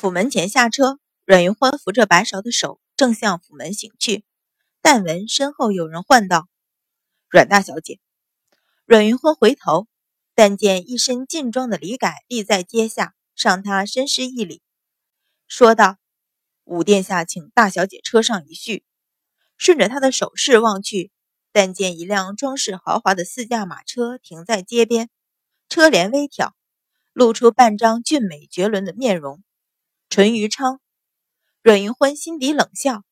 [0.00, 4.24] 府门前下车，阮云欢扶着白芍的手，正向府门行去。
[4.80, 6.48] 但闻身后有人唤道
[7.28, 8.00] ：“阮大小姐。”
[8.86, 9.88] 阮云欢回头，
[10.34, 14.62] 但见一身劲装的李改立在阶下，向他深施一礼，
[15.46, 15.98] 说道
[16.64, 18.82] ：“武殿下，请大小姐车上一叙。”
[19.58, 21.12] 顺着他的手势望去，
[21.52, 25.10] 但见一辆装饰豪华的四驾马车停在街边，
[25.68, 26.54] 车帘微挑，
[27.12, 29.42] 露出半张俊美绝伦的面容。
[30.10, 30.80] 淳于昌，
[31.62, 33.04] 阮云欢心底冷笑，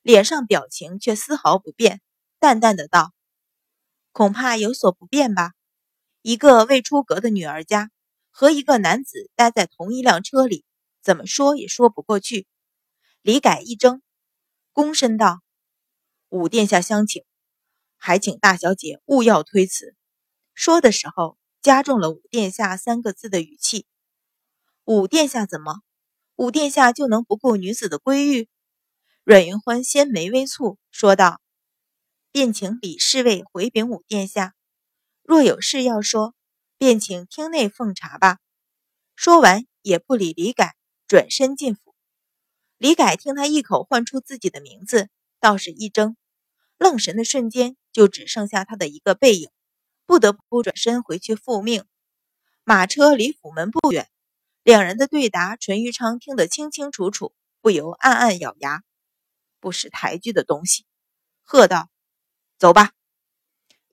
[0.00, 2.00] 脸上表情却丝毫不变，
[2.38, 3.12] 淡淡的道
[4.12, 5.54] ：“恐怕有所不便吧？
[6.22, 7.90] 一个未出阁的女儿家，
[8.30, 10.64] 和一个男子待在同一辆车里，
[11.02, 12.46] 怎么说也说不过去。”
[13.22, 14.00] 李改一怔，
[14.72, 15.40] 躬身道
[16.30, 17.24] ：“武殿下相请，
[17.96, 19.96] 还请大小姐勿要推辞。”
[20.54, 23.84] 说的时候加重了“武殿下”三个字的语气。
[24.84, 25.80] 武殿下怎么？
[26.36, 28.46] 武殿下就能不顾女子的归欲？
[29.24, 31.40] 阮云欢纤眉微蹙，说道
[32.30, 34.54] ：“便请李侍卫回禀武殿下，
[35.22, 36.34] 若有事要说，
[36.76, 38.38] 便请厅内奉茶吧。”
[39.16, 40.76] 说完也不理李改，
[41.08, 41.94] 转身进府。
[42.76, 45.08] 李改听他一口唤出自己的名字，
[45.40, 46.16] 倒是一怔，
[46.76, 49.48] 愣神的瞬间，就只剩下他的一个背影，
[50.04, 51.86] 不得不转身回去复命。
[52.62, 54.10] 马车离府门不远。
[54.66, 58.82] 两人的对答，淳于昌听得清清楚楚，不由暗暗咬牙。
[59.60, 60.84] 不识抬举的东西，
[61.44, 61.88] 喝道
[62.58, 62.90] ：“走吧！”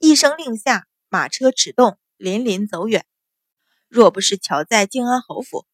[0.01, 3.05] 一声令下，马车驰动，林林走远。
[3.87, 5.67] 若不是巧在靖安侯府，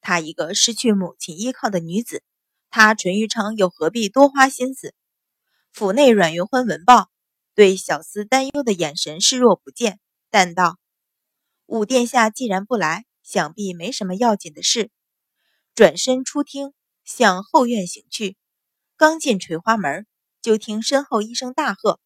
[0.00, 2.22] 她一个失去母亲依靠的女子，
[2.70, 4.94] 他淳于昌又何必多花心思？
[5.70, 7.10] 府内阮云欢闻报，
[7.54, 10.78] 对小厮担忧的眼神视若不见，淡道
[11.66, 14.92] ：“武殿下既然不来。”想必没什么要紧的事，
[15.74, 16.72] 转身出厅，
[17.04, 18.36] 向后院行去。
[18.96, 20.06] 刚进垂花门，
[20.40, 21.98] 就听身后一声大喝：“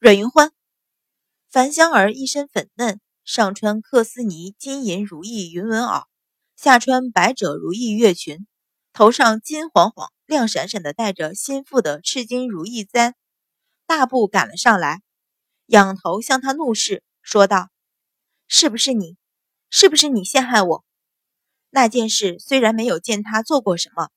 [0.00, 0.52] 阮云欢！”
[1.52, 6.04] 樊香儿一身粉嫩，上穿克斯尼金银如意云纹袄，
[6.56, 8.46] 下穿百褶如意月裙，
[8.94, 13.14] 头上金晃晃、亮闪闪的戴着新妇的赤金如意簪，
[13.86, 15.02] 大步赶了上来，
[15.66, 17.68] 仰头向他怒视，说道
[18.48, 19.16] ：“是不是你？”
[19.70, 20.84] 是不是你陷害我？
[21.70, 24.08] 那件事虽然没有见他做过什么，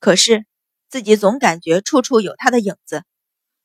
[0.00, 0.46] 可是
[0.88, 3.04] 自己总感觉处处有他的影子。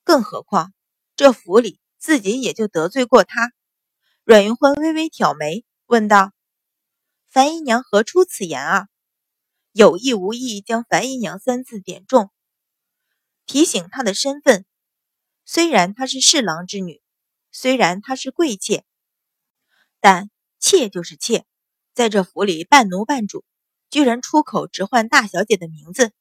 [0.03, 0.71] 更何况
[1.15, 3.51] 这府里自己也就得罪过他。
[4.23, 6.31] 阮云欢微微挑眉，问道
[7.27, 8.87] ：“樊姨娘何出此言啊？”
[9.73, 12.29] 有意无意将“樊姨娘”三字点中，
[13.47, 14.65] 提醒她的身份。
[15.43, 17.01] 虽然她是侍郎之女，
[17.51, 18.85] 虽然她是贵妾，
[19.99, 20.29] 但……
[20.59, 21.45] 妾就是妾，
[21.93, 23.45] 在这府里半奴半主，
[23.89, 26.11] 居然出口直唤大小姐的名字。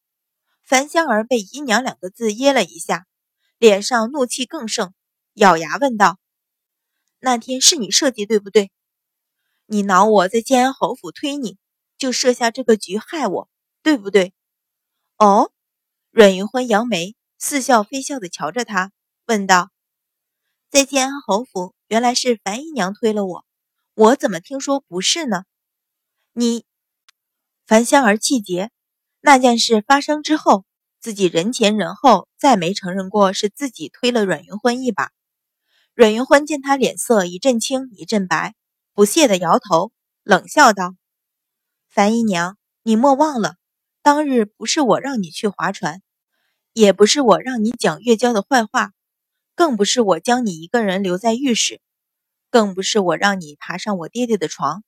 [0.62, 3.06] 樊香儿被“姨娘”两个字噎了一下，
[3.58, 4.92] 脸上怒气更盛，
[5.34, 6.18] 咬牙问道
[7.20, 8.70] ：“那天是你设计对不对？
[9.66, 11.56] 你恼我在建安侯府推你，
[11.98, 13.48] 就设下这个局害我，
[13.82, 14.34] 对不对？”
[15.18, 15.50] 哦，
[16.10, 18.92] 阮云欢扬眉，似笑非笑的瞧着他，
[19.26, 19.70] 问道
[20.68, 23.44] ：“在建安侯府，原来是樊姨娘推了我。”
[23.96, 25.44] 我怎么听说不是呢？
[26.34, 26.66] 你，
[27.66, 28.70] 樊香儿气结。
[29.22, 30.66] 那件事发生之后，
[31.00, 35.12] 自己人前人后再没承认过是自己推了阮云欢一把。
[35.94, 38.54] 阮云欢见他脸色一阵青一阵白，
[38.92, 39.92] 不屑的摇头，
[40.22, 40.94] 冷笑道
[41.88, 43.56] ：“樊姨娘，你莫忘了，
[44.02, 46.02] 当日不是我让你去划船，
[46.74, 48.92] 也不是我让你讲月娇的坏话，
[49.54, 51.80] 更不是我将你一个人留在浴室。”
[52.50, 54.82] 更不是我让你爬上我爹爹的床，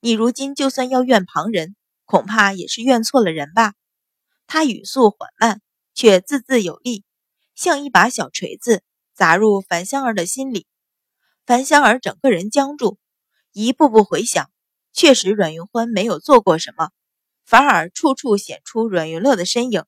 [0.00, 3.74] 你如今就算要怨旁人，恐怕也是怨错了人吧？
[4.46, 5.60] 他语速缓慢，
[5.94, 7.04] 却字字有力，
[7.54, 8.82] 像一把小锤子
[9.14, 10.66] 砸入樊香儿的心里。
[11.46, 12.98] 樊香儿整个人僵住，
[13.52, 14.50] 一步步回想，
[14.92, 16.90] 确实阮云欢没有做过什么，
[17.44, 19.84] 反而处处显出阮云乐的身影，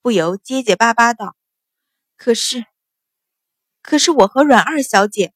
[0.00, 1.36] 不由结结巴巴道
[2.16, 2.64] ：“可是，
[3.82, 5.33] 可是我和阮二小姐……”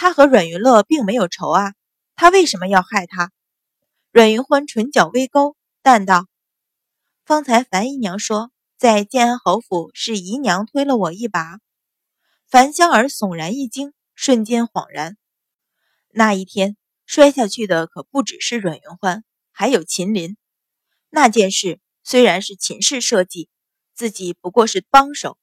[0.00, 1.74] 他和阮云乐并没有仇啊，
[2.16, 3.30] 他为什么要害他？
[4.10, 6.26] 阮云欢唇角微勾，淡道
[7.26, 11.58] ：“方才樊姨娘说，在建安侯府是姨娘推了我一把。”
[12.48, 15.18] 樊香儿悚然一惊，瞬间恍然。
[16.08, 20.38] 那一天摔下去的可不只是阮云欢，还有秦林。
[21.10, 23.50] 那件事虽然是秦氏设计，
[23.94, 25.36] 自己不过是帮手，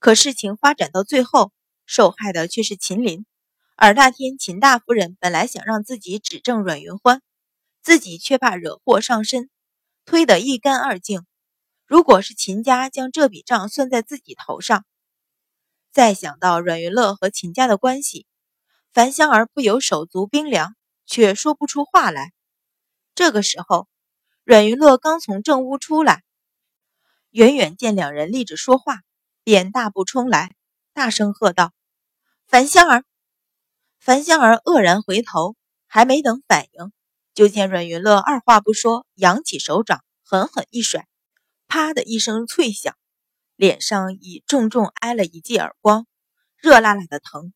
[0.00, 1.52] 可事情发展到最后，
[1.86, 3.24] 受害的却是秦林。
[3.84, 7.20] 而那天，秦大夫人本来想让自己指证阮云欢，
[7.82, 9.50] 自己却怕惹祸上身，
[10.04, 11.26] 推得一干二净。
[11.84, 14.84] 如果是秦家将这笔账算在自己头上，
[15.90, 18.24] 再想到阮云乐和秦家的关系，
[18.92, 22.32] 樊香儿不由手足冰凉，却说不出话来。
[23.16, 23.88] 这个时候，
[24.44, 26.22] 阮云乐刚从正屋出来，
[27.30, 29.00] 远远见两人立着说话，
[29.42, 30.54] 便大步冲来，
[30.92, 31.72] 大声喝道
[32.46, 33.04] ：“樊香儿！”
[34.04, 35.54] 樊香儿愕然回头，
[35.86, 36.92] 还没等反应，
[37.34, 41.06] 就见阮云乐二话不说，扬起手掌，狠狠一甩，
[41.68, 42.96] 啪的一声脆响，
[43.54, 46.08] 脸上已重重挨了一记耳光，
[46.56, 47.52] 热辣辣的疼。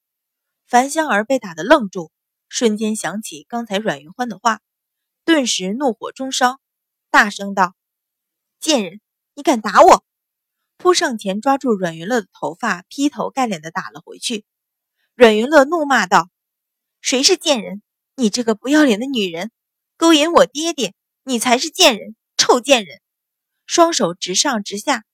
[0.68, 2.12] 樊香儿被打得愣住，
[2.48, 4.60] 瞬间想起刚才阮云欢的话，
[5.24, 6.60] 顿时怒火中烧，
[7.10, 7.74] 大声道
[8.60, 9.00] ：“贱人，
[9.34, 10.04] 你敢打我！”
[10.78, 14.44] 扑上前抓住阮云乐的头发，劈头盖脸的打了回去。
[15.16, 16.28] 阮云乐怒骂道。
[17.06, 17.82] 谁是贱人？
[18.16, 19.52] 你这个不要脸的女人，
[19.96, 20.92] 勾引我爹爹，
[21.22, 23.00] 你才是贱人，臭贱人！
[23.64, 25.04] 双手直上直下，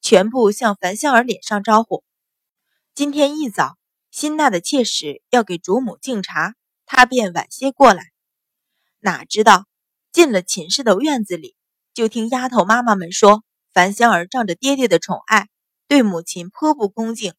[0.00, 2.04] 全部向樊香儿脸上招呼。
[2.94, 3.76] 今天一早，
[4.12, 6.54] 辛娜的妾室要给主母敬茶，
[6.86, 8.12] 他便晚些过来。
[9.00, 9.66] 哪知道
[10.12, 11.56] 进了秦氏的院子里，
[11.92, 13.42] 就听丫头妈妈们说，
[13.74, 15.48] 樊香儿仗着爹爹的宠爱，
[15.88, 17.34] 对母亲颇不恭敬，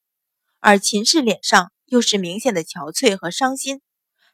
[0.60, 3.81] 而秦氏脸上又是明显的憔悴和伤心。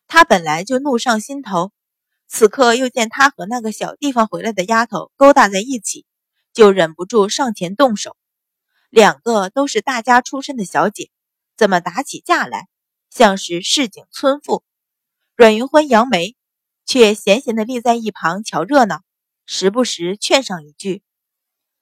[0.07, 1.71] 他本来就怒上心头，
[2.27, 6.05] 此刻又见他和那个小地方回来的丫头勾搭在一起，
[6.53, 8.15] 就忍不住上前动手。
[8.89, 11.11] 两个都是大家出身的小姐，
[11.57, 12.67] 怎么打起架来，
[13.09, 14.63] 像是市井村妇？
[15.35, 16.37] 阮云欢扬眉，
[16.85, 19.01] 却闲闲地立在一旁瞧热闹，
[19.45, 21.03] 时不时劝上一句：“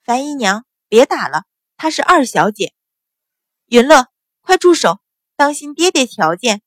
[0.03, 1.43] 樊姨娘，别打了，
[1.77, 2.73] 她是二小姐。”
[3.69, 4.07] 云乐，
[4.41, 4.99] 快住手，
[5.35, 6.63] 当心爹爹瞧见。